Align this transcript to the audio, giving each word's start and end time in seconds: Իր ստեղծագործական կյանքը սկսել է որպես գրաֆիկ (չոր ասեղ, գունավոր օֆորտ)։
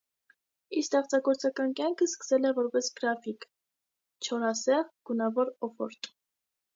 Իր 0.77 0.83
ստեղծագործական 0.85 1.75
կյանքը 1.79 2.07
սկսել 2.11 2.49
է 2.51 2.53
որպես 2.59 2.89
գրաֆիկ 2.99 3.45
(չոր 4.29 4.47
ասեղ, 4.53 4.81
գունավոր 5.11 5.53
օֆորտ)։ 5.69 6.11